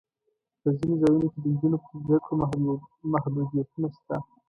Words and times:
په 0.61 0.69
ځینو 0.77 0.95
ځایونو 1.01 1.27
کې 1.31 1.35
د 1.43 1.45
نجونو 1.53 1.77
پر 1.83 1.93
زده 2.03 2.17
کړو 2.25 2.35
محدودیتونه 3.11 3.87
شته. 3.95 4.15